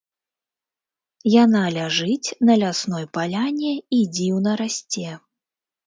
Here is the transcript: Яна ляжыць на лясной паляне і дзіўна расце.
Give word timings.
Яна 1.43 1.61
ляжыць 1.77 2.33
на 2.51 2.57
лясной 2.65 3.05
паляне 3.19 3.73
і 3.99 4.05
дзіўна 4.19 4.51
расце. 4.67 5.11